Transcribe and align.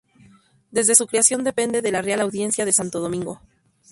Desde 0.71 0.95
su 0.95 1.05
creación 1.05 1.43
depende 1.43 1.83
de 1.83 1.91
la 1.91 2.01
Real 2.01 2.21
Audiencia 2.21 2.65
de 2.65 2.71
Santo 2.71 3.01
Domingo. 3.01 3.39